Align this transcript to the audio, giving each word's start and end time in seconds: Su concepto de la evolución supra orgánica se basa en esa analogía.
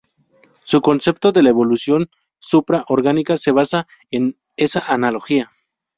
Su 0.63 0.81
concepto 0.81 1.31
de 1.31 1.43
la 1.43 1.51
evolución 1.51 2.09
supra 2.39 2.85
orgánica 2.87 3.37
se 3.37 3.51
basa 3.51 3.85
en 4.09 4.35
esa 4.57 4.79
analogía. 4.91 5.51